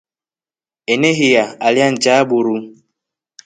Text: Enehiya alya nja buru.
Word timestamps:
Enehiya 0.93 1.45
alya 1.67 1.87
nja 1.93 2.15
buru. 2.29 2.55